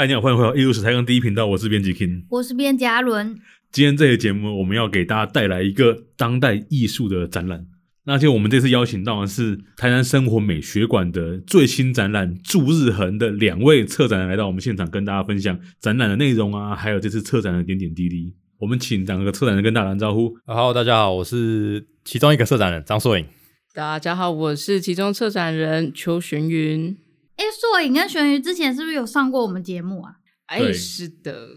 [0.00, 3.38] 嗨，你好，欢迎回到艺术史台港第一频道，我是编辑 King，我是编辑阿伦。
[3.70, 7.66] 今天这期节目，我们要给大家带来一个当代艺术的展览。
[8.04, 18.34] 那就我们这次邀请到的是台南生活美学馆的最新展览《祝日恒》的两位策展人来到我们现场，跟大家分享展览的内容啊，还有这次策展的点点滴滴。
[18.58, 20.34] 我们请两个策展人跟大家打招呼。
[20.46, 23.26] Hello，大家好，我是其中一个策展人张硕颖。
[23.74, 26.96] 大家好，我是其中策展人邱玄云。
[27.40, 30.16] 哎，硕影跟玄鱼之前是不是有上过我们节目啊？
[30.44, 31.48] 哎，是的。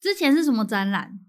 [0.00, 1.20] 之前是什么展览？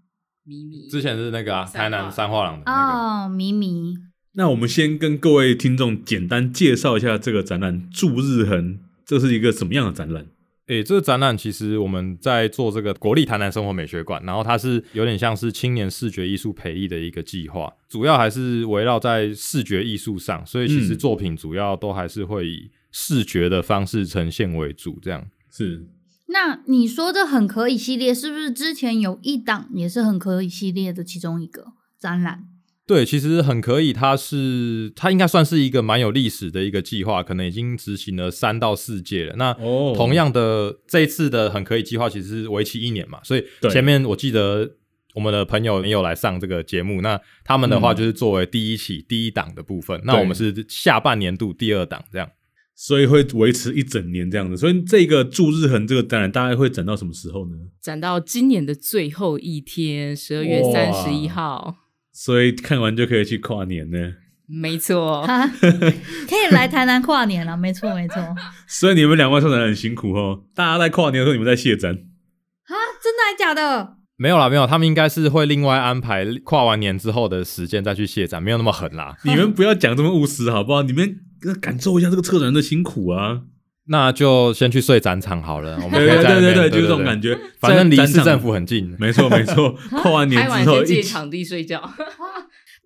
[0.42, 0.88] 迷迷。
[0.88, 2.98] 之前是那个啊，台南三画廊的那个。
[2.98, 3.94] 哦，迷迷。
[4.32, 8.74] 那我们先跟各位听众简单介绍一下这个展览《驻日痕》，
[9.06, 10.26] 这是一个什么样的展览？
[10.66, 24.98] 诶，这个展览其实我们在做这个国立台南生活美学馆，然后它是有点像是青年视觉艺术培育的一个计划，主要还是围绕在视觉艺术上，所以其实作品主要都还是会以视觉的方式呈现为主。
[25.02, 25.86] 这样是。
[26.28, 32.44] 那你说的很可以系列，是不是之前有一档也是很可以系列的其中一个展览？
[32.86, 39.36] 对，其实很可以，它是它应该算是一个蛮有历史的一个计划，可能已经执行了三到四届了。
[39.36, 39.54] 那
[39.94, 44.70] 同样的，这一次的很可以计划其实是为期一年嘛，所以前面我记得
[45.14, 52.28] 我们的朋友也有来上这个节目，那他们的话就是作为第一期、嗯、第一档的部分，那我们是下半年度第二档这样，
[52.74, 54.58] 所以会维持一整年这样子。
[54.58, 57.56] 所以这个祝日恒这个展览大概会展到什么时候呢？
[57.80, 61.76] 展到今年的最后一天，十二月三十一号。
[62.14, 64.14] 所以看完就可以去跨年呢？
[64.46, 67.56] 没错， 可以来台南跨年了。
[67.56, 68.22] 没错，没错。
[68.68, 70.44] 所以你们两位策展人很辛苦哦。
[70.54, 72.72] 大家在跨年的时候，你们在卸展啊？
[73.02, 73.96] 真的还假的？
[74.16, 74.64] 没有啦，没有。
[74.66, 79.16] 他们应该是会另外安排跨完年之后的时间再去卸展，没有那么狠啦。
[79.24, 80.82] 你们不要讲这么务实好不好？
[80.82, 81.16] 你们
[81.60, 83.42] 感受一下这个策展人的辛苦啊。
[83.86, 85.74] 那就先去睡展场好了。
[85.84, 87.38] 我们对对对对，就是这种感觉。
[87.58, 88.96] 反正离市政府很近。
[88.98, 91.80] 没错没错， 跨完年之后借场地睡觉。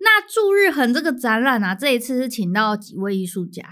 [0.01, 3.63] 那祝日恒这个展览啊，这一次是请到几位艺术家？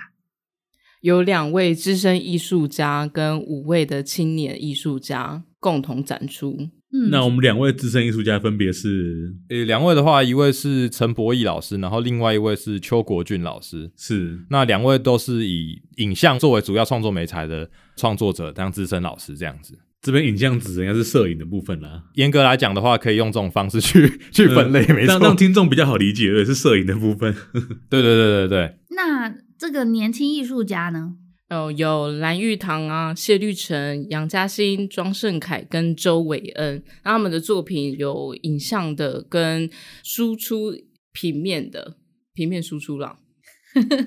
[1.02, 6.70] 有两位资深艺术家跟五位的青年艺术家共同展出。
[6.94, 13.92] 嗯，那我们两位资深艺术家分别是，呃，两位的话，一位是陈博义老师，然后另外一位是邱国俊老师。
[13.98, 19.78] 是，那两位都是以影像作为主要创作媒材的创作者，当资深老师这样子。
[20.02, 22.04] 这边影像指应该是摄影的部分啦。
[22.14, 27.36] 严格来讲的话，可以用这种方式去 去分类，没错，让让听众比较好理解，对，是摄影的部分。
[27.90, 28.78] 对对对对对。
[28.92, 31.16] 那这个年轻艺术家呢？
[31.50, 39.70] 哦，有蓝玉堂啊、谢绿成、杨嘉欣、庄胜凯跟周伟恩，那他们的作品有影像的跟
[40.04, 40.74] 输出
[41.14, 41.96] 平面的，
[42.34, 43.20] 平面输出了。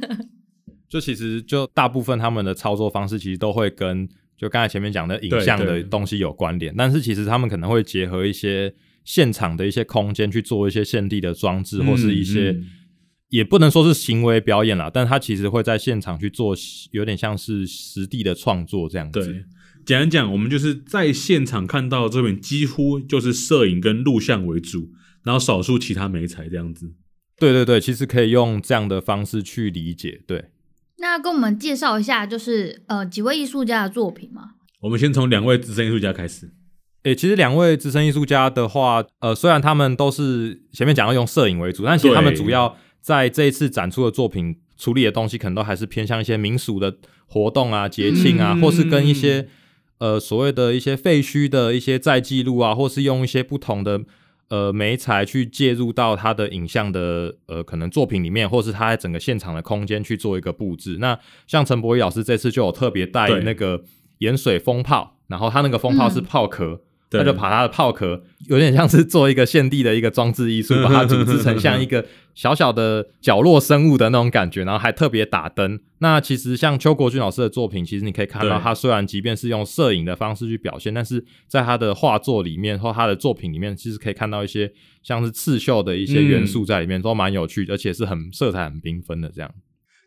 [0.86, 4.06] 就其实就大部分他们的操作方式，其实都会跟
[4.36, 8.74] 就刚才前面讲的影像的东西有关联，但是其实他们可能会结合一些
[9.04, 12.50] 现场的一些空间去做一些现地的装置，或是一些。
[12.50, 12.66] 嗯嗯
[13.30, 16.54] 也不能说是行为表演啦，但他其实会在现场去做，
[16.90, 19.24] 有点像是实地的创作这样子。
[19.24, 19.44] 对，
[19.86, 24.90] 简单讲，我们就是在现场看到这边几乎就是摄影跟录像为主，
[25.22, 26.92] 然后少数其他媒材这样子。
[27.38, 30.22] 对对对，其实可以用这样的方式去理解。
[30.26, 30.50] 对，
[30.98, 34.54] 那跟我们介绍一下，就是呃几位艺术家的作品吗？
[34.80, 36.46] 我们先从两位资深艺术家开始。
[37.04, 42.76] 诶、欸，其实两位资深艺术家的话，呃，虽然他们都是前面讲到用摄影为主，但其实他们主要。
[43.00, 46.96] 在这一次展出的作品处理的东西，可能都还是偏向一些民俗的
[47.26, 49.48] 活动啊、节庆啊，嗯、或是跟一些
[49.98, 54.00] 呃所谓的一些废墟的一些再记录啊，或是用一些不同的
[54.48, 60.98] 呃媒材去介入到他的影像的呃可能作品里面，或是他在整个现场的空间去做一个布置。
[61.00, 63.84] 那像陈博宇老师这次就有特别带那个
[64.18, 66.66] 盐水风炮，然后他那个风炮是炮壳。
[66.66, 66.80] 嗯
[67.10, 75.80] 他就把他的炮壳有点像是做一个献地的一个装置艺术， 把它组织成像一个小小的角落生物的那种感觉，然后还特别打灯。
[75.98, 84.72] 那其实像邱国俊老师的作品，其实你可以看到，他虽然即便是用摄影的方式去表现，但是在他的画作里面或他的作品里面，其实可以看到一些
[85.02, 89.50] 像是刺绣的一些元素在里面，都蛮有趣，而且是很色彩很缤纷的这样。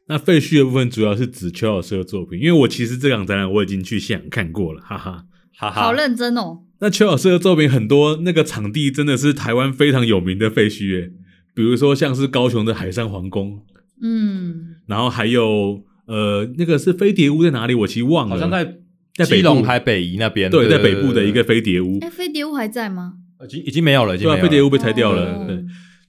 [0.08, 5.26] 那废墟的部分主要是指邱老师的作品，因为我其实这场展览我已经去现场看过了，哈哈。
[5.56, 6.60] 哈哈，好认真哦。
[6.80, 11.12] 那邱老师的作品很多，那个场地真的是台湾非常有名的废墟诶，
[11.54, 13.62] 比如说像是高雄的海上皇宫，
[14.02, 17.74] 嗯，然后还有呃那个是飞碟屋在哪里？
[17.74, 18.80] 我其实忘了，好像在
[19.16, 22.00] 在北龙台北宜那边，对，在北部的一个飞碟屋。
[22.02, 23.14] 哎，飞碟屋还在吗？
[23.46, 25.46] 已经已经没有了，已经没有了，对，飞碟屋被拆掉了。
[25.46, 25.64] 对，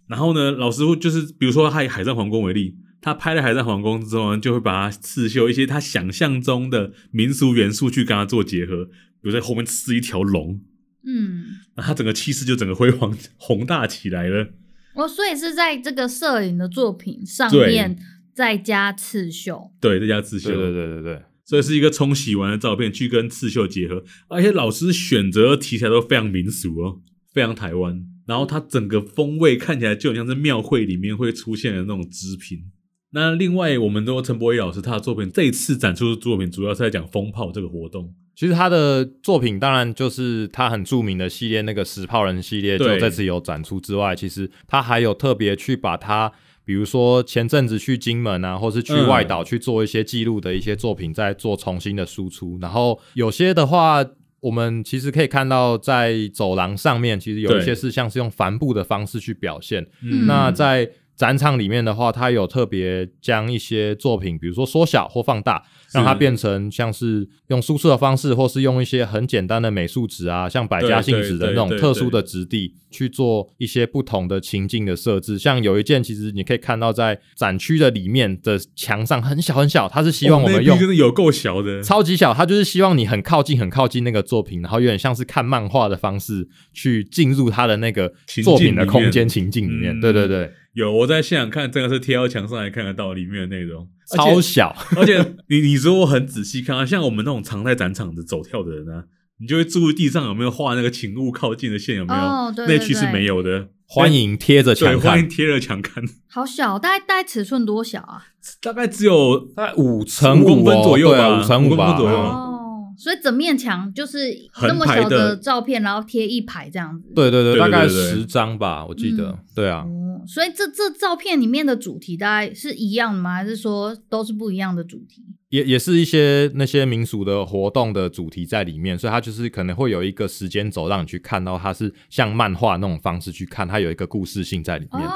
[0.08, 2.76] 然后呢，老师傅就是比如说他以海上皇宫为例。
[3.00, 8.88] 他拍了海上皇宫之后呢，就会把它刺绣一些他想象中的民俗元素去跟他做结合，
[9.24, 10.60] 比如在后面刺一条龙，
[11.06, 11.44] 嗯，
[11.76, 14.50] 那他整个气势就整个辉煌 宏大起来了。
[14.94, 17.98] 哦，所以是在这个摄影的作品上面
[18.34, 27.00] 再加刺绣，对，再加刺绣，对对对对对，所以是一个冲洗完的照片去跟刺绣结合，而且老师选择的题材都非常民俗哦，
[27.32, 32.70] 非常台湾，然后它整个风味看起来就很像是庙会里面会出现的那种织品。
[33.10, 38.12] 那另外，我们都陈柏惟老师他的作品，这一次展出的作品主要是在讲风炮这个活动。
[38.36, 46.32] 其实他的作品当然就是他很著名的系列，那个石炮人系列，就这次有展出之外，其实他还有特别去把他，
[46.64, 52.58] 比如说前阵子去金门啊，或是去外岛去做一些记录的一些作品，再做重新的输出。
[52.60, 54.04] 然后有些的话，
[54.40, 59.86] 我们其实可以看到在走廊上面，其实有一些是像是用帆布的方式去表现。
[60.02, 65.62] 嗯，那在展场里面的话，它有特别将一些作品，比如说缩小或放大，
[65.92, 75.38] 让它变成像是用输出的方式，或是用一些很简单的美术纸啊，像百家姓纸的那种特殊的质地去做一些不同的情境的设置。
[75.38, 88.12] 像有一件，其实你可以看到在展区的里面的墙上很小很小，它是希望我们用，真的有够小的，超级小，它就是希望你很靠近很靠近那个作品，然后有点像是看漫画的方式去进入它的那个
[88.42, 90.00] 作品的空间情境里面。
[90.00, 90.50] 对对对。
[90.74, 94.76] 有，我在现场看，真的是贴到墙上来看得到里面的内容，超小。
[94.96, 99.04] 而且你你如果很仔细看啊，像我们那种常在展场的走跳的人啊，
[99.40, 102.20] 你就会注意地上有没有画那个请勿靠近的线，有没有？
[102.20, 103.68] 哦，对对对，那区是没有的。
[103.86, 106.02] 欢迎贴着墙看，欢迎贴着墙看。
[106.28, 108.24] 好小，大概大概尺寸多小啊？
[108.60, 112.53] 大概只有大概五乘五公分左右吧，五乘五公分左右。
[112.94, 114.18] 哦所以整面墙就是
[114.62, 117.12] 那么小的照片，然后贴一排这样子。
[117.14, 119.30] 对对对，大概十张吧，我记得。
[119.30, 123.34] 嗯、对啊、哦，所以这这照片里面的主题大概是一样的吗？
[123.34, 125.22] 还是说都是不一样的主题？
[125.50, 135.02] 也也是一些那些民俗的活动的主题在里面，所以它就是可能会有一个时间轴让你去看到，它是像漫画那种方式去看，它有一个故事性在里面。
[135.02, 135.12] 哦，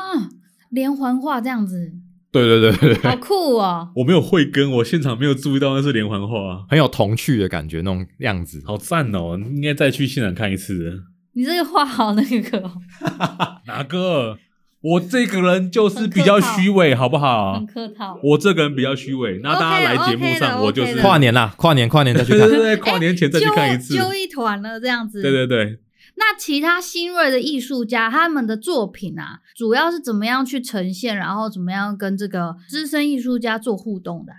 [0.70, 1.92] 连环画这样子。
[2.30, 3.88] 对对对对，好酷哦！
[3.96, 9.38] 我没有慧根，我现场没有注意到那是连环画，很有童趣的感觉，那种样子，好赞哦！
[9.38, 11.04] 应该再去现场看一次。
[11.32, 12.70] 你这个画好那个，
[13.66, 14.38] 哪个？
[14.80, 17.54] 我这个人就是比较虚伪，好不好？
[17.54, 18.16] 很客套。
[18.22, 25.20] 我这个人比较虚伪，那大家来节目上，我就是跨年啦，跨年跨年再去看，对对对，跨年前再去看一次，揪一团了这样子。
[25.20, 25.78] 对对对。
[26.18, 34.32] 那其他新锐的艺术家，他们的作品啊，主要是怎么样去呈现，然后怎么样跟这个资深艺术家做互动的？
[34.32, 34.38] 啊？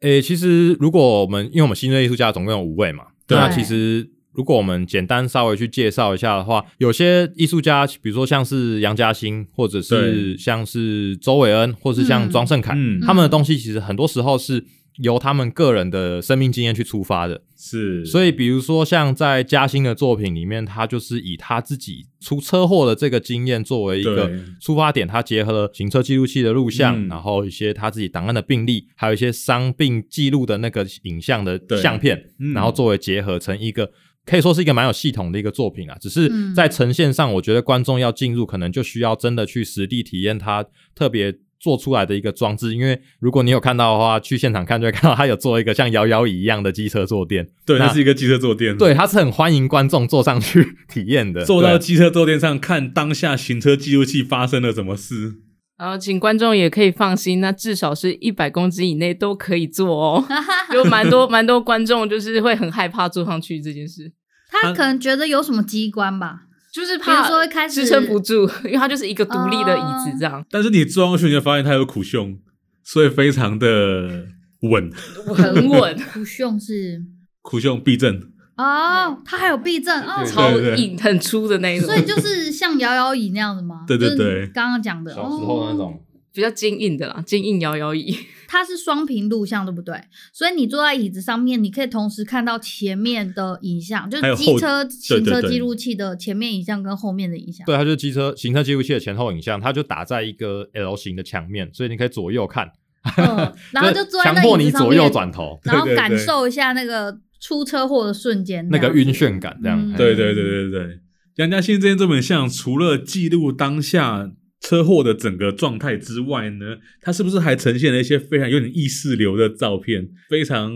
[0.00, 14.64] 诶、欸，其实如果我们因为我们新锐艺术家总共有五位嘛，对那其实如果我们简单稍微去介绍一下的话，有些艺术家，比如说像是杨嘉欣，或者是像是周伟恩，或是像庄胜凯，嗯、他们的东西其实很多时候是。
[15.00, 24.30] 由他们个人的生命经验去出发的，是，所以比如说像在嘉兴的作品里面，他就是以他自己出车祸的这个经验作为一个
[24.60, 33.92] 出发点，他结合了行车记录器的录像，嗯、然后一些他自己档案的病例，还有一些伤病记录的那个影像的相片，嗯、然后作为结合成一个
[34.26, 35.96] 可以说是一个蛮有系统的一个作品啊。
[36.00, 40.64] 只是在呈现上，我觉得观众要进入，可能就需要真的去实地体验它
[40.94, 41.38] 特别。
[41.60, 47.48] 做出来的一个装置，因为如果你有看到的话，去现场看就会看到他有做一个像摇摇椅一样的机车坐垫。
[47.66, 48.76] 对，那，是一个机车坐垫。
[48.76, 55.34] 对，他是很欢迎观众坐上去体验的， 坐到机车坐垫上看当下行车记录器发生了什么事。
[55.78, 60.24] 然后，请观众也可以放心，那至少是一百公斤以内都可以坐哦。
[60.74, 64.12] 有蛮多蛮多观众就是会很害怕坐上去这件事，
[64.50, 66.47] 他可能觉得有什么机关吧。
[66.78, 70.44] 就是怕说一开始支撑不住， 因为它就是一个独立的椅子这样。
[70.50, 72.38] 但是你坐上去，你就发现它有苦胸，
[72.84, 74.26] 所以非常的
[74.62, 74.90] 稳，
[75.34, 75.98] 很稳。
[76.12, 77.02] 苦胸是
[77.42, 78.20] 苦胸避震
[78.56, 81.88] 哦，它还有避震哦，超硬很粗的那种。
[81.88, 83.84] 所以就是像摇摇椅那样的吗？
[83.86, 86.00] 对对对，刚刚讲的小时候那种
[86.32, 88.16] 比较坚硬的啦，坚硬摇摇椅。
[88.48, 89.94] 它是双屏录像，对不对？
[90.32, 97.66] 所以你坐在椅子上面，你可以同时看到前面的影像，就是机车行车记录器的前面影像跟后面的影像。
[97.66, 102.72] 对，它就是机车行车记录器的前后影像，它就打在一个 L 型的墙面，所以你可以左右看。
[103.18, 109.78] 嗯， 然后就坐在那强迫你左右转头，然后感受一下那个出车祸的瞬间，那个晕眩感，这样。
[109.78, 110.98] 嗯、对对对对对，
[111.36, 114.30] 杨家兴这件这本像，除了记录当下。
[114.68, 120.10] 车祸的整个状态之外呢，它是不是还呈现了一些非常有点意识流的照片？
[120.28, 120.70] 非常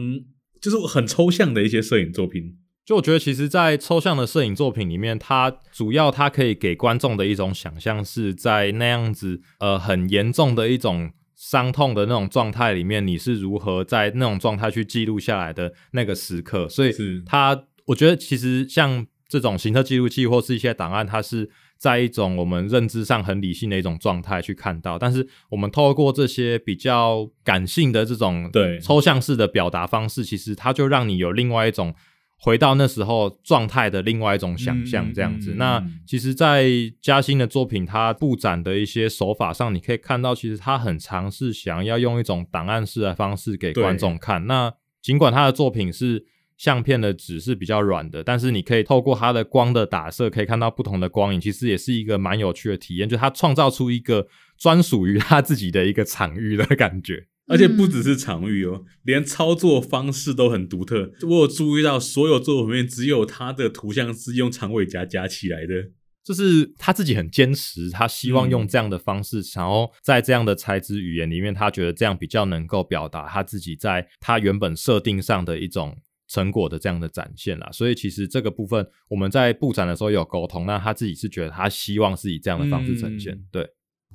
[0.63, 2.57] 就是很抽象的一些摄影作品。
[2.87, 16.67] 就我觉得，其实，在抽象的摄影作品里面，它主要它可以给观众的一种想象，是在那样子呃很严重的一种伤痛的那种状态里面，你是如何在那种状态去记录下来的那个时刻。
[16.67, 16.93] 所以，
[17.27, 21.51] 它我觉得其实像这种行车记录器或是一些档案，它是
[21.83, 31.93] 在一种我们认知上很理性的一种状态去看到，但是我们透过这些比较感性的这种对抽象式的表达方式，其实它就让你有另外一种
[32.39, 35.51] 回到那时候状态的另外一种想象，这样子。
[35.51, 36.69] 嗯嗯嗯、那其实，在
[37.01, 44.47] 嘉兴的作品，它布展的一些手法上，你可以看到，其实他很尝试想要用一种档案式的方式给观众看。
[44.47, 44.73] 那
[45.03, 46.27] 尽管他的作品是。
[46.63, 53.09] 相片的纸是比较软的，但是你可以透过它的光的打色，可以看到不同的光影，其实也是一个蛮有趣的体验。
[53.09, 61.11] 就它创造出一个专属于它自己的一个场域的感觉，而且不只是场域哦，连操作方式都很独特。
[61.23, 65.91] 我有注意到，所有作品里面只有他的图像是用长尾夹夹起来的，
[66.23, 75.97] 就是他自己很坚持，他希望用这样的方式，然后在这样的材质语言里面，他觉得这样比较能够表达他自己在他原本设定上的一种。
[76.33, 83.35] 成果的这样的展现啦，所以其实这个部分我们在布展的时候有沟通，那他自己是觉得他希望是以这样的方式呈现。
[83.35, 83.63] 嗯、对，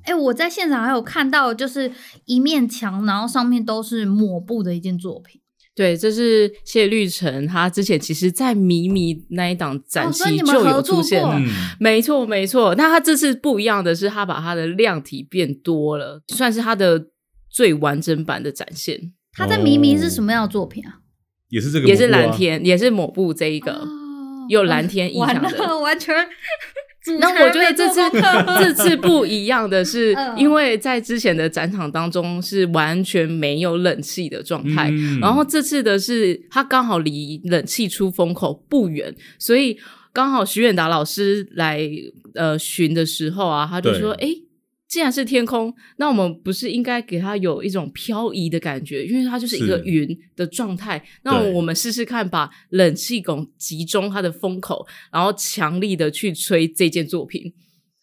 [0.02, 1.92] 哎、欸，我在现场还有看到，就是
[2.24, 5.40] 一面墙，然后上面都是抹布的一件作品。
[5.76, 11.46] 对，这是谢绿城，他之前其实在迷迷那一档展期就有出现，哦嗯、
[11.78, 12.74] 没错没错。
[12.74, 17.06] 那他这次不一样的是，他把他的量体变多了，算是他的
[17.48, 19.12] 最完整版的展现。
[19.32, 20.98] 他在迷迷是什么样的作品啊？
[21.48, 23.86] 也是这个、啊，也是蓝天，也是抹布这一个，哦、
[24.48, 26.14] 有蓝天印象的，完，全。
[27.20, 28.00] 那我觉得这次
[28.58, 39.78] 这次不一样的是， 因为在之前的展场当中是完全没有冷气的状态，嗯、然后这次的是它刚好离冷气出风口不远，所以
[40.12, 41.88] 刚好徐远达老师来
[42.34, 44.28] 呃巡的时候啊，他就说，哎。
[44.88, 49.04] 既然是天空，那我们不是应该给它有一种漂移的感觉？
[49.04, 51.04] 因为它就是一个云的状态。
[51.22, 57.52] 那我们试试看，把冷气孔集中它的风口，然后强力的去吹这件作品。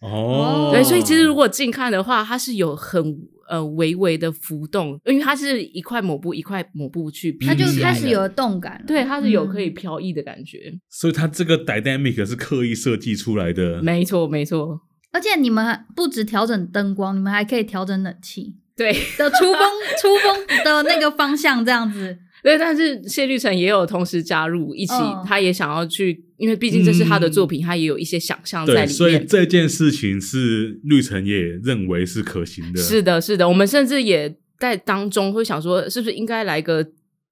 [0.02, 3.18] 哦，对，所以其实如果近看的话，它是有很
[3.50, 10.70] 呃微微的浮动，因为它是一块抹布一块抹布去，它就开始有动感，对，它是有可以飘逸的感觉。
[10.72, 13.82] 嗯、所以它这个 dynamic 是刻意设计出来的。
[13.82, 14.82] 没错，没错。
[15.16, 19.62] 而且你们不止调整灯光，你们还可以调整冷气，对的出风
[20.02, 22.18] 出风的那个方向这样子。
[22.44, 28.90] 对，但是谢绿成也有同时加入一起，哦、他也想要去，因为毕竟这是他的作品，嗯、他也有一些想象在里面。
[28.90, 32.82] 所以这件事情是绿成也认为是可行的。
[32.82, 36.86] 是的，是的，我们甚至也在当中会想说，是不是应该来个。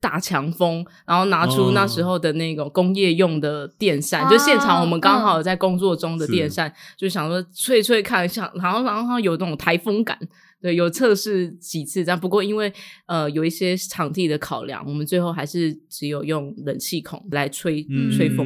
[0.04, 10.20] 大强风，然后拿出那时候的那个工业用的电扇，哦、就现场我们刚好在工作中的电扇，哦、就想说吹吹看一下，然后然后有那种台风感，
[10.62, 12.20] 对，有测试几次但。
[12.20, 12.74] 不过因为
[13.06, 18.46] 呃有一些场地的考量，我们最后还是只有用冷气孔来吹、嗯、吹风，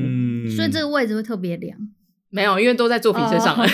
[0.55, 1.75] 所以这个位置会特别凉。
[2.29, 3.55] 没有，因为都在作品身上。
[3.55, 3.65] 哦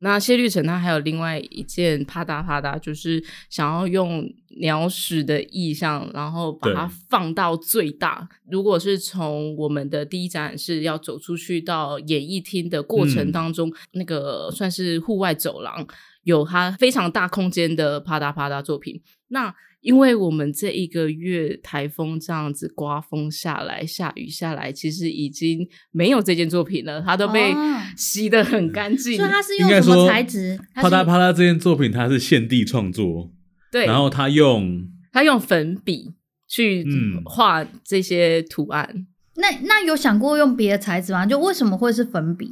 [0.00, 4.24] 那谢绿城他还有另外一件啪嗒啪嗒，就是想要用
[4.60, 8.28] 鸟屎的意象，然后把它放到最大。
[8.50, 15.86] 如果是从我们的第一展是要走出去到演艺厅的过程当中，嗯、那个算是户外走廊，
[16.22, 19.02] 有它非常大空间的啪嗒啪嗒作品。
[19.28, 27.54] 那因为我们这一个月台风这样子刮风下来，下雨下来，其实已经没有这件作品了，它都被
[27.96, 29.16] 洗得很干净。
[29.16, 30.58] 所以它是用什么材质？
[30.74, 33.30] 啪嗒啪嗒这件作品它是现地创作，
[33.70, 36.12] 对，然后他用他用粉笔
[36.48, 36.84] 去
[37.24, 38.88] 画这些图案。
[38.92, 39.06] 嗯、
[39.36, 41.24] 那那有想过用别的材质吗？
[41.24, 42.50] 就为什么会是粉笔？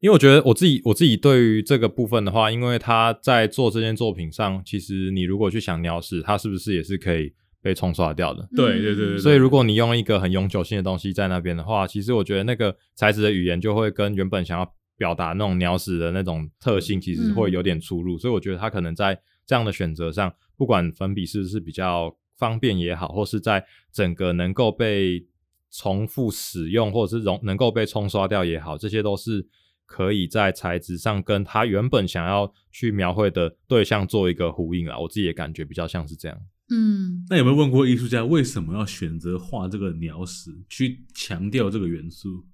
[0.00, 8.46] 因为我觉得我自己我自己对于这个部分的话，因为他在做这件作品上，其实你如果去想鸟屎，它是不是也是可以被冲刷掉的？
[8.54, 9.18] 对对对对。
[9.18, 18.16] 所以如果你用一个很永久性的东西在那边的话，其实我觉得那个材质的语言就会跟原本想要表达那种鸟屎的那种特性，其实会有点出入。
[18.16, 25.26] 嗯、所以我觉得他可能在这样的选择上，不管粉笔是不是比较方便也好，或是在整个能够被
[25.70, 29.48] 重复使用，或者是容能够被冲刷掉也好，这些都是。
[29.86, 36.36] 可以在材质上跟他原本想要去描绘的对象做一个呼应啊，我自己也感觉比较像是这样。
[36.68, 42.44] 嗯，那有没有问过艺术家为什么要选择画这个鸟屎，去强调这个元素？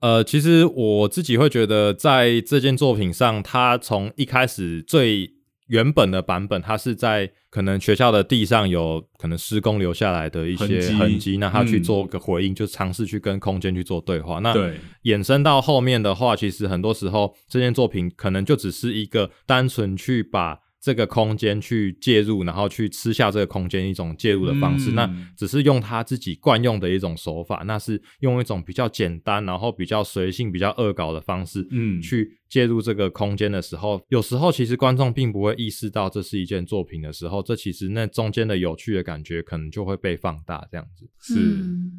[0.00, 5.35] 呃，其实我自己会觉得，在这件作品上，他从一开始最
[5.66, 14.38] 原本的版本，它是在可能学校的地上有可能施工留下来的一些痕迹，那他去做个回应，嗯、就尝试去跟空间去做对话。
[14.40, 14.54] 那
[15.04, 41.34] 衍生到后面的话，其实很多时候这件作品可能就只是一个单纯去把这个空间去介入，然后去吃下这个空间一种介入的方式，嗯、那只是用他自己惯用的一种手法，那是用一种比较简单，然后比较随性、比较恶搞的方式，嗯，去介入这个空间的时候，有时候其实观众并不会意识到这是一件作品的时候，这其实那中间的有趣的感觉可能就会被放大，这样子是。
[41.34, 41.90] 嗯、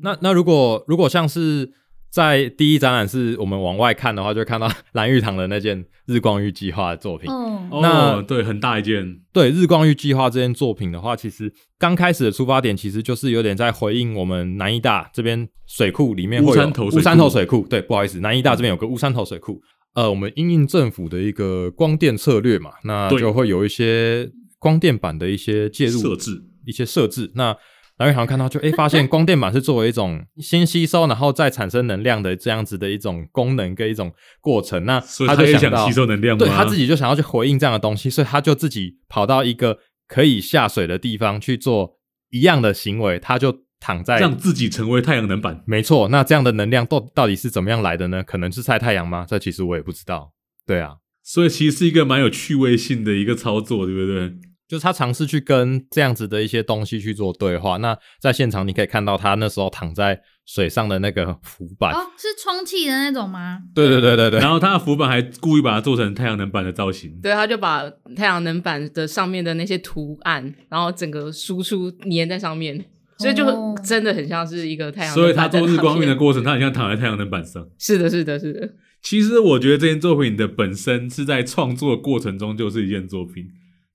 [0.00, 1.72] 那那如果如果像是。
[2.16, 7.30] 在第一展览是我们往外看的话，就会看到蓝玉堂的那件《日光浴计划》的作品。
[7.30, 9.20] 哦，那哦对，很大一件。
[9.34, 16.52] 对《日光浴计划》这件作品的话，其实刚开始的出发点其实就是有点在回应我们南医大这边水库里面会有
[16.86, 17.66] 乌山头水库。
[17.68, 19.60] 对，不好意思，南医大这边有个乌山头水库。
[19.94, 27.30] 呃，我们因应政府的一个光电策略嘛，那就会有一些光电板的一些介入设置，一些设置。
[27.34, 27.54] 那
[27.98, 34.84] 然后好像看到就诶发现光电板是作为一种 先吸收，然后再产生能量的这样子的一种功能跟一种过程。
[34.84, 41.98] 那他就想吸收能量，对他自己就想要去回应这样的东西，所以他就自己跑到一个可以下水的地方去做
[42.30, 43.18] 一样的行为。
[43.18, 45.62] 他就躺在让自己成为太阳能板。
[45.66, 48.22] 没错，那这样的能量到到底是怎么样来的呢？
[48.22, 49.24] 可能是晒太阳吗？
[49.28, 50.32] 这其实我也不知道。
[50.66, 54.34] 对啊，所以其实是一个蛮有趣味性的一个操作，对不对？
[54.68, 57.76] 就是他尝试去跟这样子的一些东西去做对话。
[57.76, 63.60] 那在现场你可以看到他那时候躺在水上的那个浮板，哦，是充气的那种吗？
[63.74, 64.40] 对对对对对。
[64.40, 67.18] 然后他的浮板还故意把它做成太阳能板的造型。
[67.20, 72.84] 对，他就把太阳能板的上面的那些图案，然后整个输出粘在上面，
[73.18, 73.44] 所以就
[73.84, 75.14] 真的很像是一个太阳。
[75.14, 77.66] 所以他做日光浴的过程，他很像躺在太阳能板上。
[77.78, 78.72] 是的，是的，是的。
[79.02, 83.44] 其实我觉得这件作品的本身是在创作的过程中就是一件作品。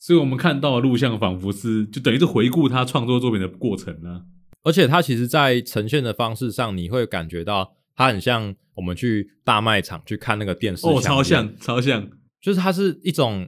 [0.01, 4.23] 所以我们看到的录像仿佛是，就等于是回顾他创作作品的过程呢。
[4.63, 10.87] 而且他其实，在呈现的方式上，你会感觉到他很像我们去大卖场去看那个电视。
[10.87, 12.09] 哦，超像，超像，
[12.41, 13.47] 就是它是一种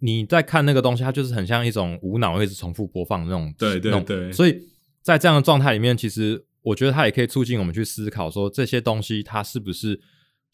[0.00, 3.54] 你在看那个东西，它就是很像一种无脑一直重复播放的那种。
[3.56, 4.30] 对对对。
[4.30, 4.60] 所以
[5.00, 9.98] 在这样的状态里面，其实我觉得它也可以促进我们去思考，说这些东西它是不是。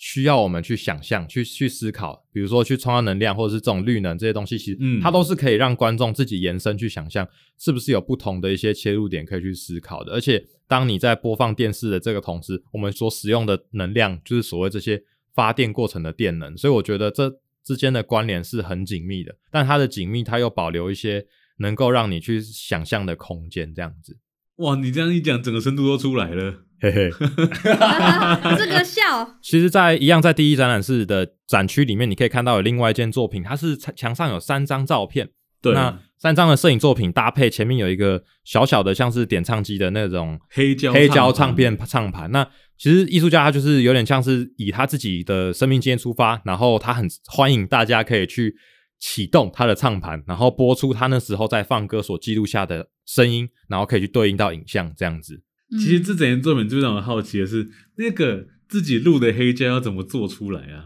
[0.00, 10.12] 需要我们去想象、去去思考，比如说去创造能量，或者是这种绿能这些东西，其实嗯，它都是可以让观众自己延伸去想象，是不是有不同的一些切入点可以去思考的。
[10.12, 15.02] 而且，当你在播放电视的这个同时，我们所使用的能量就是所谓这些
[15.34, 17.30] 发电过程的电能，所以我觉得这
[17.62, 19.36] 之间的关联是很紧密的。
[19.50, 21.26] 但它的紧密，它又保留一些
[21.58, 24.16] 能够让你去想象的空间，这样子。
[24.60, 26.54] 哇，你这样一讲，整个深度都出来了。
[26.82, 27.10] 嘿嘿，
[28.56, 29.36] 这个笑。
[29.42, 35.28] 其实，在一样在第一展览室的展区里面，你可以看到有另外一件作品，它是墙上有三张照片。
[35.62, 42.30] 对，那三张的摄影作品搭配前面有一个小小的像是点唱机的那种黑胶黑胶唱片唱盘。
[42.30, 42.46] 那
[42.78, 48.54] 其实艺术家他就是有点像是以他自己的生命经验出发，然后他很欢迎大家可以去
[49.00, 55.42] 启动他的唱盘，然后播出他那时候在放歌所记录下的声音，然后可以去对应到影像这样子。
[55.72, 60.84] 其实这整件作品最让我好奇的是，那个自己录的黑胶要怎么做出来啊？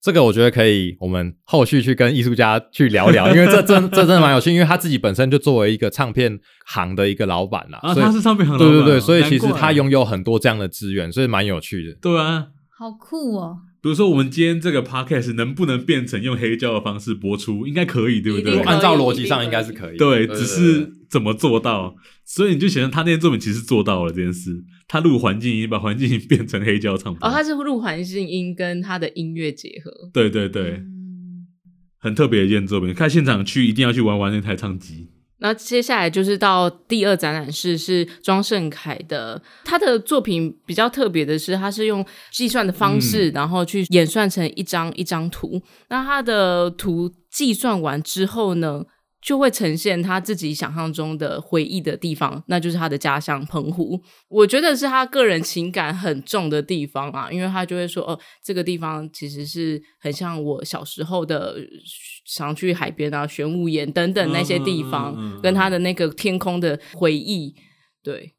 [0.00, 7.80] 这个我觉得可以，我们后续去跟艺术家去聊聊， 因为这真这真的蛮有趣，因为他自己本身就作为一个唱片行的一个老板啦。
[7.82, 11.94] 啊，他是唱片行老板，对对对，所以其实他拥有很多这样的资源，所以蛮有趣的。
[12.00, 12.46] 对啊，
[12.78, 13.58] 好酷哦。
[13.82, 17.66] 比如说，我们今天这个 podcast 能不能变成用黑胶的方式播出？
[17.66, 18.58] 应该可以，对不对？
[18.60, 19.96] 按照逻辑上应该是可以。
[19.96, 21.94] 对，只是怎么做到？
[22.24, 24.64] 所以你就想象他那件作品其实做到了这件事。
[24.88, 27.18] 他录环境音，把环境音变成黑胶唱片。
[27.22, 29.92] 哦，他是录环境音跟他的音乐结合。
[30.12, 30.82] 对对对，
[31.98, 32.92] 很特别的一件作品。
[32.92, 35.10] 看现场去，一定要去玩玩那台唱机。
[35.38, 39.40] 那接下来就是到第二展览室，是庄胜凯的。
[39.64, 45.60] 他的作品比较特别的是，他是用计算的方式，嗯、然后去演算成一张一张图。
[45.88, 48.84] 那他的图计算完之后呢，
[49.20, 54.00] 就会呈现他自己想象中的回忆的地方，那就是他的家乡澎湖。
[54.28, 61.56] 我觉得是他个人情感很重的地方啊，因为他就会说：“哦，这个地方其实是很像我小时候的，
[62.26, 67.54] 想去海边啊、玄武岩等等那些地方，嗯嗯嗯嗯、跟他的那个天空的回忆。”
[68.04, 68.34] 对。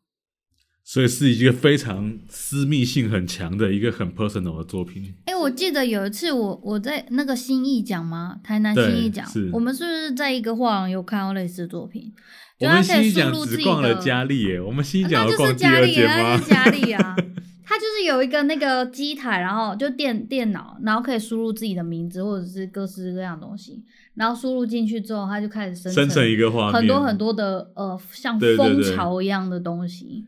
[0.89, 5.04] 所以是一个非常私密性很强的一个很 personal 的作品。
[5.26, 8.38] 哎、欸，我记得有一次我我在那个新艺奖吗？
[8.41, 12.13] 台南新艺奖，我们是不是在一个画廊有看到类似的作品？
[12.62, 16.15] 我们新艺奖只逛了佳丽耶，我们新艺奖逛第二间吗？
[16.15, 17.15] 那就是佳丽啊，
[17.67, 30.25] 它就是有一个那个机台，然后就电电脑，然后可以输入自己的名字或者是各式各样东西，然后输入进去之后，它就开始生成生成一个画面，很多很多的呃像蜂巢一样的东西。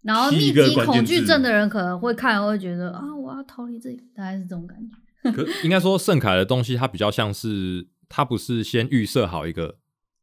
[0.00, 4.96] 然后密集恐惧症的人可能会看，会觉得啊，我要逃离这里，大概是这种感觉。
[5.32, 9.76] 可应该说，圣凯的东西它比较像是它不是先预设好一个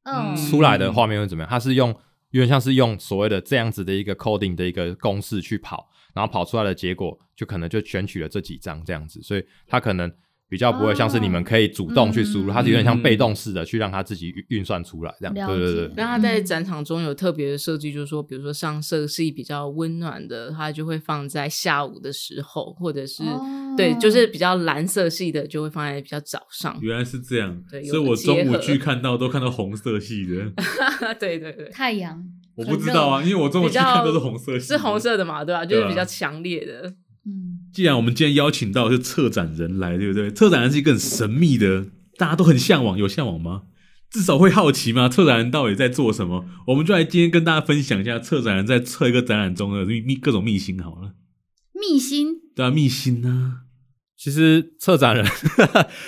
[0.04, 1.90] 嗯出来的画面会怎么样，它是用
[2.32, 10.12] 有点像是用所谓的这样子的一个 coding 的一个公式去跑，然后跑出来的结果就可能就选取了这几张这样子，所以它可能。
[10.48, 15.34] 比较不会像是你们可以主动去输入，哦嗯、它是有点像被动式的去让它自己运算出来这样。
[15.34, 15.92] 对对对。
[15.98, 26.78] 那它在展场中有特别的设计，就是说，比如说上色系比较温暖的，它就会放在下午的时候，或者是、哦、对，就是比较蓝色系的就会放在比较早上。
[26.80, 30.54] 原来是这样，对，所以我中午去看到都看到红色系的。
[31.20, 32.24] 对对对，太阳。
[32.56, 35.66] 我不知道啊，因为我中午去看都是红色系，是红色的嘛，对吧、啊？
[35.66, 36.94] 就是比较强烈的。
[37.26, 40.32] 嗯既然我们今天邀请到是策展人来，对不对？
[40.32, 41.88] 策展人是一个很神秘的，
[42.18, 43.64] 大家都很向往，有向往吗？
[44.10, 45.10] 至少会好奇吗？
[45.10, 46.46] 策展人到底在做什么？
[46.68, 51.16] 我们就来今天跟大家分享一下策展人在策一个展览中的秘秘各种秘辛好了。
[51.74, 52.36] 秘辛？
[52.56, 53.65] 对啊，秘辛呢、啊？
[54.18, 55.26] 其实策展人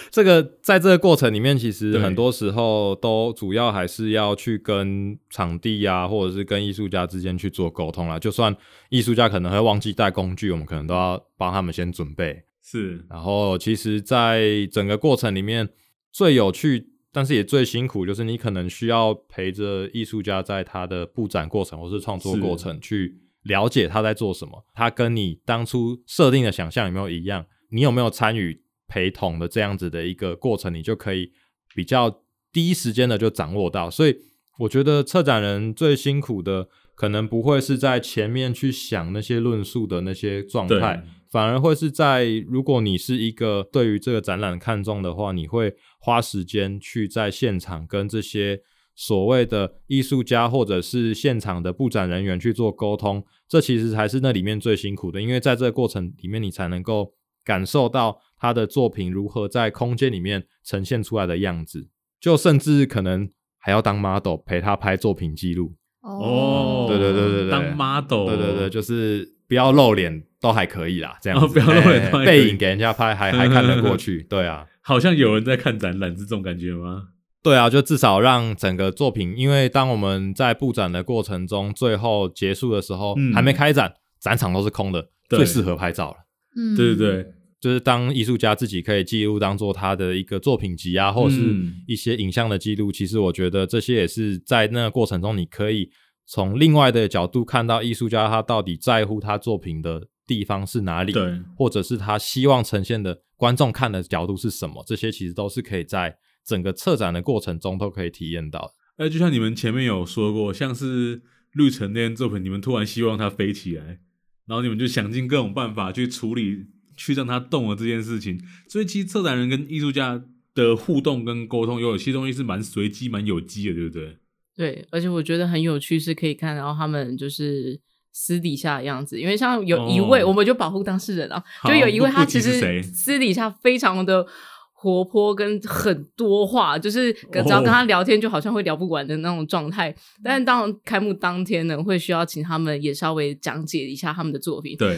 [0.10, 8.18] 这个在这个过程里面，其实很多时候都主要还是要去跟场地啊，或者是跟艺术家之间去做沟通啦。
[8.18, 8.56] 就算
[8.90, 12.44] 艺术家可能会忘记带工具，我们可能都要帮他们先准备。
[12.64, 15.70] 是，然后其实，在整个过程里面
[16.12, 27.46] 最有趣，但是也最辛苦，就是你可能需要陪着艺术家在他的布展过程或是创作过程去了解他在做什么，他跟你当初设定的想象有没有一样。
[27.70, 30.74] 你有没有参与陪同的这样子的一个过程？
[30.74, 31.32] 你就可以
[31.76, 33.90] 比较第一时间的就掌握到。
[33.90, 34.16] 所以
[34.60, 48.62] 我觉得策展人最辛苦的，可能不会是在前面去想那些论述的那些状态，反而会是在如果你是一个对于这个展览看重的话，你会花时间去在现场跟这些
[48.96, 53.24] 所谓的艺术家或者是现场的布展人员去做沟通。
[53.50, 57.17] 这其实才是那里面最辛苦的，因为在这个过程里面，你才能够。
[57.48, 61.88] 感受到他的作品如何在空间里面呈现出来的样子，
[62.20, 65.74] 就甚至可能还要当 model 陪他拍作品记录。
[66.02, 74.24] 哦，对对对对对，当 model，对对对，就是不要露脸都还可以啦，这样子，哦、不要露脸、欸，背影给人家拍还还看得过去。
[74.30, 77.04] 对啊，好像有人在看展览，是这种感觉吗？
[77.42, 86.18] 对啊，就至少让整个作品，因为当我们在布展的过程中，最后结束的时候，嗯、还没开展，展场都是空的，最适合拍照了。
[86.58, 87.34] 嗯，对对对。
[87.60, 91.56] 就是当艺术家自己可以记录，当做他的一个作品集啊，或者是
[91.88, 92.92] 一些影像的记录。
[92.92, 95.90] 嗯、其实我觉得这些也是在那个过程中，你可以
[96.28, 104.84] 从另外的角度看到艺术家他到底在乎他作品的地方是哪里，对，或者是他希望呈现的观众看的角度是什么。
[104.86, 106.16] 这些其实都是可以在
[106.46, 109.06] 整个策展的过程中都可以体验到的。
[109.06, 114.00] 哎，就像你们前面有说过，像是绿城那件作品，你们突然希望它飞起来，
[114.46, 116.68] 然后你们就想尽各种办法去处理。
[116.98, 120.22] 去让他动了这件事情，所以其实策展人跟艺术家
[120.54, 124.18] 的互动跟沟通，有些东西是蛮随机、蛮有机的，对不对？
[124.58, 127.80] 对，而且我觉得很有趣，是可以看到他们就是
[128.12, 129.22] 私底下的样子。
[129.22, 134.26] 因为像有一位，哦、我们就保护当事人啊，就有一位他其实私底下非常的
[134.74, 139.92] 活泼，跟很多话，就是只要跟他聊天，就好像会聊不完的那种状态。
[139.92, 144.76] 哦、但是当开幕当天呢，会需要请他们也稍微讲解一下他们的作品。
[144.76, 144.98] 对。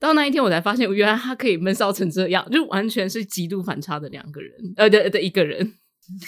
[0.00, 5.74] 到那一天，我才发现，原来他可以闷骚成这样，就完全是极度反差的两个人，呃，的的一个人，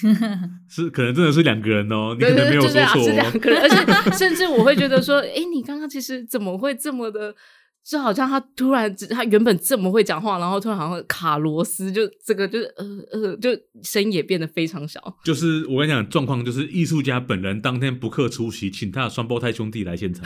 [0.68, 7.34] 是可能真的是两个人哦，你可能没有说错，对对对，是两个人，而且甚至我会觉得说，哎、欸，你刚刚其实怎么会这么的，
[7.82, 13.48] 就好像他突然，他原本这么会讲话，然后突然好像卡螺丝，就这个就是呃呃，就
[13.82, 15.00] 声音也变得非常小。
[15.24, 20.24] 就是我跟你讲，状况就是艺术家本人当天不克出席，请他的双胞胎兄弟来现场，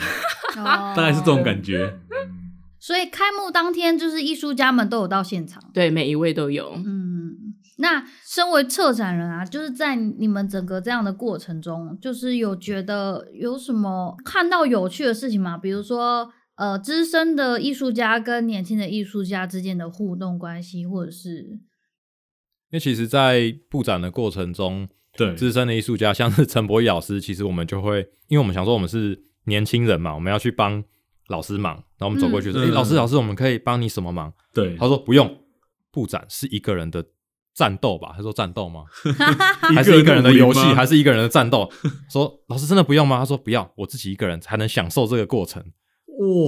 [0.53, 1.97] 大概是这种感觉。
[2.87, 6.71] 所以开幕当天，就是艺术家们都有到现场，对，每一位都有。
[6.73, 15.57] 嗯，那身为策展人啊，就是在你们整个这样的过程中，就是有觉得有什么看到有趣的事情吗？
[15.57, 21.59] 比如说，呃，资深的艺术家跟年轻的艺术家之间的互动关系，或者是，因
[22.71, 30.81] 为其实，在布展的过程中，对资深的艺术家，像是陈博义老师，其实我们就会，因为我们想说，我们是年轻人嘛，我们要去帮。
[31.29, 35.37] 老师忙，然后我们走过去说：“哎、嗯欸，老师，老师，我们可以帮你什么忙？”对，他说：“不用，
[35.91, 37.03] 布展是一个人的
[37.53, 38.83] 战斗吧？”他说：“战斗吗？
[39.75, 40.59] 还是一个人的游戏？
[40.73, 41.69] 还是一个人的战斗？”
[42.09, 45.63] 说：“老师真的不用吗？”他说：“不要，我自己一个人才能享受这个过程。”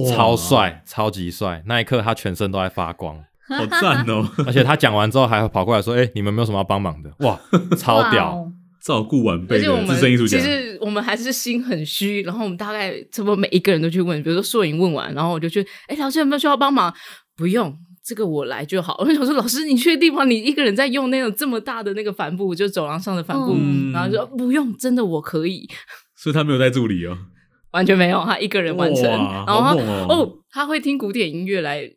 [0.06, 1.62] 哇，超帅，超级帅！
[1.66, 3.16] 那一刻他全身都在发光，
[3.48, 4.28] 好赞哦！
[4.44, 7.38] 而且他讲完之后还跑过来说：“哎、欸，你们没有什么要帮忙的？”哇，
[7.78, 8.50] 超屌！
[8.80, 12.22] 照顾晚辈的资深艺术家，其实我们还是心很虚。
[12.22, 16.92] 然后我们大概差不多每一个人都去问，比如说硕影问完，然后我就去，哎，老师有没有需要帮忙？
[17.36, 18.96] 不用，这个我来就好。
[19.00, 20.24] 我想说，老师，你确定吗？
[20.24, 25.68] 你一个人在用那种这么大的那个帆布，就走廊上的帆布，嗯、然后就说不用，真的我可以。
[26.16, 27.16] 所以他没有带助理哦，
[27.72, 29.04] 完全没有，他一个人完成。
[29.04, 31.90] 然后他哦，哦，他会听古典音乐来，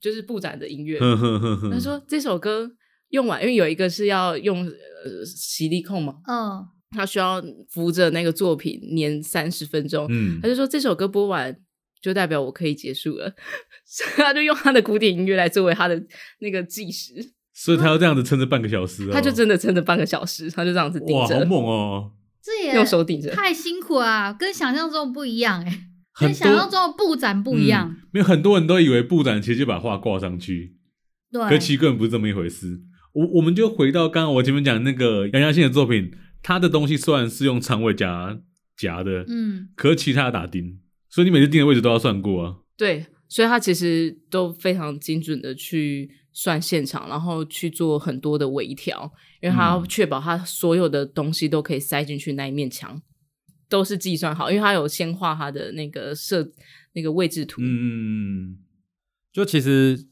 [0.00, 0.98] 就是布展的音乐。
[0.98, 2.70] 呵呵呵呵他说这首歌
[3.10, 10.06] 用完，因为有一个是要用呃洗力控嘛，嗯，他需要扶着那个作品粘三十分钟。
[10.10, 11.56] 嗯，他就说这首歌播完。
[12.02, 13.34] 就代表我可以结束了，
[13.84, 16.00] 所以他就用他的古典音乐来作为他的
[16.38, 17.14] 那个计时，
[17.52, 22.12] 所以他要这样子撑着半个小时，哦，他就真的撑着半个小时，他就这样子顶着，哇，好猛哦！
[22.40, 27.96] 这也用手顶着，太辛苦啊，跟想象中不一样哎，很跟想象中的布展不一样。
[28.12, 30.76] 没有很多人都以为布展其实就把画挂上去，
[31.32, 32.78] 对，可其实根本不是这么一回事。
[33.16, 38.38] 我我们就回到刚刚我前面讲那个杨佳欣的作品，他的东西虽然是用长尾夹
[38.76, 40.78] 夹的，嗯，可是其他的打钉。
[41.08, 42.56] 所以你每次定的位置都要算过啊？
[42.76, 53.00] 对，所以他其实都非常精准的去算现场，然后去做很多的微调，因为他要确保他所有的东西都可以塞进去那一面墙，
[53.66, 56.46] 都是计算好，因为他有先画他的那个设
[56.92, 57.62] 那个位置图。
[57.62, 58.58] 嗯，
[59.32, 60.06] 就其实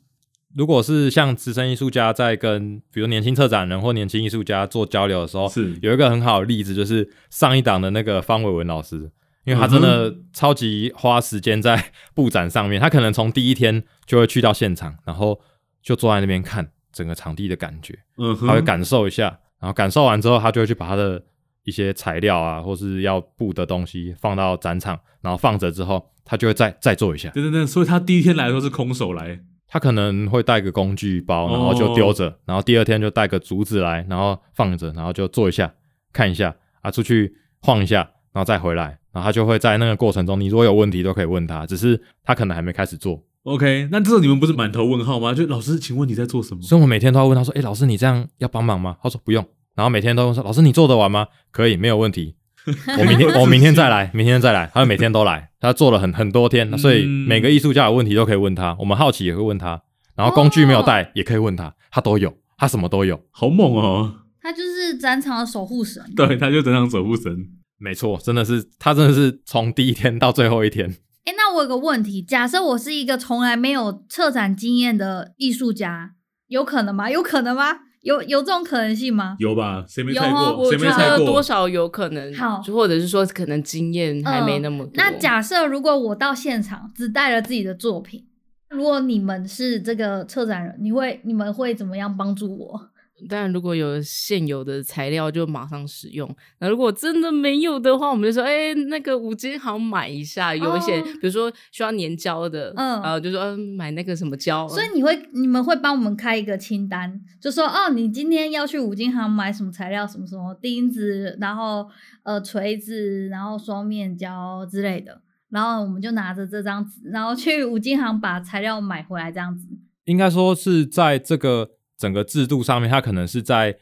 [0.54, 9.10] 如果是像资深艺术家在跟比如年轻策展人或年轻艺术家做交流的时候，是有一个很好的例子，就是上一档的那个方伟文老师。
[9.44, 15.38] 因为他真的超级花时间在布展上面，他可能从第一天就会去到现场，然后
[15.82, 19.24] 就坐在那边看整个场地的感觉，嗯，他会感受一下，
[19.60, 21.22] 然后感受完之后，他就会去把他的
[21.64, 27.28] 一些材料啊，或是要布的东西放到展场，然后放着之后，他就会再再做一下。
[27.28, 29.40] 对对对，所以他第一天来的时候是空手来，
[29.74, 35.74] 他可能会带个工具包，然后就丢着，哦，然后第二天就带个竹子来，然后放着，然后就坐一下，
[36.12, 38.96] 看一下啊，出去晃一下，然后再回来。
[39.12, 43.20] 然后他就会在那个过程中，你如果有问题都可以问他，只是他可能还没开始做。
[43.42, 45.34] OK，那这时候你们不是满头问号吗？
[45.34, 46.62] 就老师，请问你在做什么？
[46.62, 52.36] 所 以我每天都要问他说：“诶，老师，你这样要帮忙吗？”他说：“不用。”然后每天都问说：“老师，你做得完吗？”可以，没有问题。
[52.98, 54.70] 我明天我明天再来，明天再来。
[54.72, 58.74] 他每天都来，他做了很很多天，所以每个艺术家有问题都可以问他。
[58.78, 59.82] 我们好奇也会问他，
[60.16, 64.14] 然后工具没有带也可以问他，他都有，他什么都有，好猛哦！
[64.40, 66.02] 他就是展场的守护神。
[66.16, 67.48] 对，他就展场守护神。
[67.78, 70.88] 没错，真的是他，真的是从第一天到最后一天。
[71.24, 76.12] 哎，那我有个问题，假设我是一个从来没有策展经验的艺术家，
[76.48, 77.10] 有可能吗？
[77.10, 77.80] 有可能吗？
[78.04, 79.34] 有有这种可能性吗？
[79.38, 79.84] 有吧？
[79.88, 80.38] 谁没猜过？
[80.40, 81.14] 哦、谁没猜过？
[81.14, 82.32] 我觉得多少有可能。
[82.34, 85.02] 好，或者是说，可能经验还没那么多。
[85.02, 88.26] 呃、那假设如果我到现场只带了自己的作品，
[88.68, 92.88] 如果你们是这个策展人，你会你们会怎么样帮助我？
[93.28, 96.28] 但如果有现有的材料，就马上使用。
[96.60, 100.54] 那如果真的没有的话，我们就说，哎、欸，那个五金行买一下。
[100.54, 104.68] 有一些，哦、比如说需要粘胶的，嗯，然后就说，嗯，买那个什么胶。
[104.68, 111.88] 所以你会，你们会帮我们开一个清单，就说，哦，你今天要去五金行买什么材料，什么什么钉子，然后
[112.22, 115.20] 呃锤子，然后双面胶之类的。
[115.50, 119.68] 然后我们就拿着这张纸，然后去五金行把材料买回来，这样子。
[120.04, 121.70] 应该说是在这个。
[122.04, 123.74] 整个制度上面，它可能是在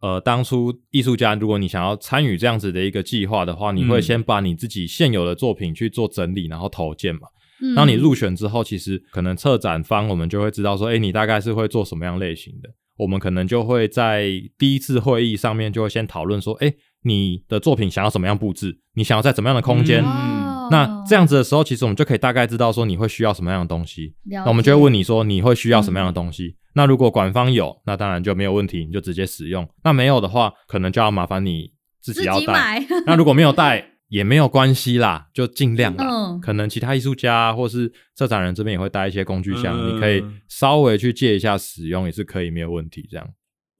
[0.00, 7.22] 呃，当初艺术家，如果你想要参与这样子的一个计划的话，你会先把你自己现有的作品去做整理，然后投件嘛。
[7.60, 7.74] 嗯。
[7.74, 12.68] 当你入选之后，其实可能策展方我们就会知道说，哎，你大概是会做什么样类型的。
[12.96, 18.78] 我们可能就会在第一次会议上面就会先讨论说，哎，你的作品想要怎么样布置？
[18.94, 20.04] 你想要在怎么样的空间？
[20.04, 20.68] 嗯。
[20.70, 24.14] 那这样子的时候，其实我们就可以大概知道说你会需要什么样的东西。
[24.24, 26.56] 那我们就会问你说，你会需要什么样的东西？
[26.58, 26.63] 嗯。
[26.74, 29.68] 那如果馆方有，那当然就没有问题，你就直接使用。
[29.82, 32.84] 那没有的话，可能就要麻烦你自己要带。
[33.06, 36.04] 那如果没有带也没有关系啦，就尽量啦。
[36.10, 36.40] 嗯。
[36.40, 43.08] 可能其他艺术家或是策展人这边也会带一些工具箱，嗯，你可以稍微去借一下使用，也是可以没有问题。
[43.10, 43.26] 这样。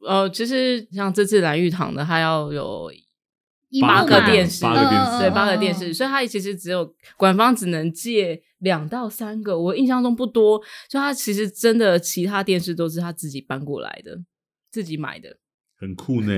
[0.06, 2.90] 呃，其实像这次蓝玉堂的，它要有。
[3.82, 10.60] 八个电视，八个电视，对，八个电视，所以它其实只有馆方只能借两到三个，我印象中不多。
[10.90, 14.18] 所以它其实真的其他电视都是他自己搬过来的，
[14.72, 15.36] 自己买的，
[15.78, 16.32] 很酷呢。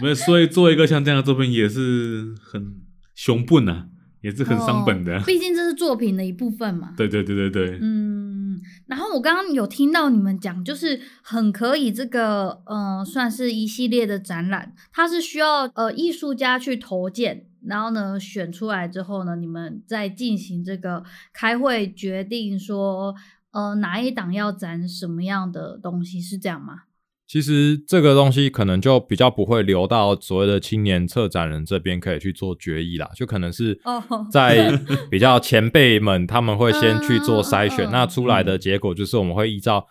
[0.00, 2.80] 没有，所以做一个像这样的作品也是很
[3.14, 3.88] 熊笨啊，
[4.22, 5.20] 也是很伤本的。
[5.26, 6.94] 毕竟这是作品的一部分嘛。
[6.96, 8.58] 对对对对对，嗯。
[8.86, 23.14] 然后我刚刚有听到你们讲，就是很可以这个，呃，算是一系列的展览，它是需要呃艺术家去投件，然后呢选出来之后呢，你们再进行这个开会决定说，
[23.52, 26.82] 呃哪一档要展什么样的东西，是这样吗？
[27.26, 33.80] 其实这个东西可能就比较不会留到所谓的青年策展人这边可以去做决议啦，就可能是
[34.30, 34.70] 在
[35.10, 39.86] 比较前辈们他们会先去做筛选，那出来的结果就是我们会依照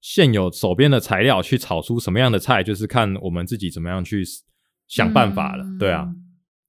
[0.00, 4.24] 现有手边的材料去炒出什么样的菜，就是看我们自己怎么样去
[4.88, 5.66] 想办法了。
[5.78, 6.08] 对啊，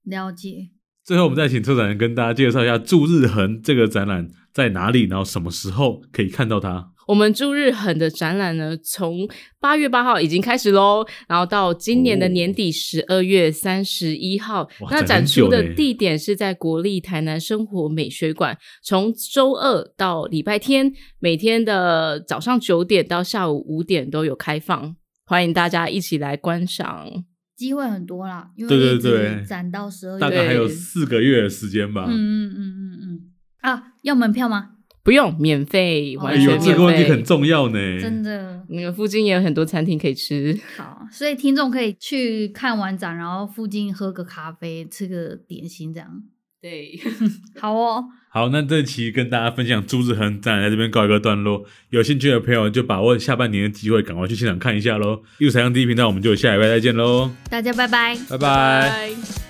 [0.10, 0.69] 了解。
[1.06, 6.91] 最后，我们再请策展人跟大家介绍一下“驻日恒”这个展览在哪里，然后什么时候可以看到它。
[7.08, 9.28] 我们驻日恒的展览呢，从
[9.60, 14.62] 八月八号已经开始喽，然后到今年的年底十二月三十一号。
[14.62, 24.95] 哦、那展出的地点是在国立台南生活美学馆，从周二到礼拜天，每天的早上九点到下午五点都有开放，
[25.26, 27.26] 欢迎大家一起来观赏。
[27.60, 32.06] 机会很多啦，因为对对对展到十二月，大概还有四个月的时间吧。
[32.08, 33.22] 嗯嗯嗯嗯嗯。
[33.60, 34.69] 啊，要门票吗？
[35.04, 36.65] 不用，免费，完全免费。
[36.65, 38.65] 哎、这个问题很重要呢，真的。
[38.69, 40.58] 那个附近也有很多餐厅可以吃。
[40.78, 46.24] 好，所以听众可以去看完展，然后附近喝个咖啡，吃个点心，这样。
[46.62, 47.00] 对，
[47.60, 48.04] 好哦。
[48.32, 51.65] 好，那这期跟大家分享朱志恒展览在这边告一个段落。
[51.89, 55.24] 有兴趣的朋友就把握下半年的机会，赶快去现场看一下喽。
[55.39, 57.32] 艺术采样第一频道，我们就下礼拜再见喽。
[57.50, 59.48] 大家拜拜，拜拜。